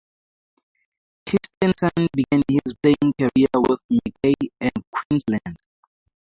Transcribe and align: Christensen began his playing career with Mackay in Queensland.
Christensen 1.29 2.07
began 2.15 2.41
his 2.47 2.73
playing 2.81 3.13
career 3.19 3.69
with 3.69 3.83
Mackay 3.91 4.33
in 4.59 4.71
Queensland. 4.89 5.57